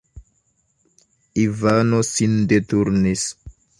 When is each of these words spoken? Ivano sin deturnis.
Ivano 1.43 1.99
sin 2.09 2.35
deturnis. 2.53 3.29